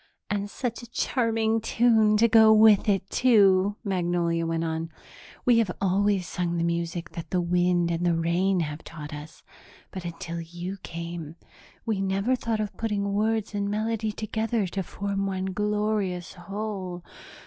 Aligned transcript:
"And 0.31 0.49
such 0.49 0.81
a 0.81 0.89
charming 0.89 1.61
tune 1.61 2.17
to 2.17 2.27
go 2.27 2.51
with 2.51 2.89
it, 2.89 3.07
too," 3.11 3.75
Magnolia 3.83 4.47
went 4.47 4.63
on. 4.63 4.89
"We 5.45 5.59
have 5.59 5.69
always 5.79 6.27
sung 6.27 6.57
the 6.57 6.63
music 6.63 7.11
that 7.11 7.29
the 7.29 7.39
wind 7.39 7.91
and 7.91 8.03
the 8.03 8.15
rain 8.15 8.61
have 8.61 8.83
taught 8.83 9.13
us, 9.13 9.43
but, 9.91 10.03
until 10.03 10.41
you 10.41 10.77
came, 10.81 11.35
we 11.85 12.01
never 12.01 12.35
thought 12.35 12.59
of 12.59 12.75
putting 12.77 13.13
words 13.13 13.53
and 13.53 13.69
melody 13.69 14.11
together 14.11 14.65
to 14.65 14.81
form 14.81 15.27
one 15.27 15.45
glorious 15.53 16.33
whole. 16.33 17.03